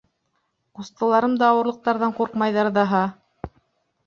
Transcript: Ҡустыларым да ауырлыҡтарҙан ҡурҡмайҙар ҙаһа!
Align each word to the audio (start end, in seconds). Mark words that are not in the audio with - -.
Ҡустыларым 0.79 1.35
да 1.41 1.49
ауырлыҡтарҙан 1.57 2.17
ҡурҡмайҙар 2.21 2.71
ҙаһа! 2.79 3.05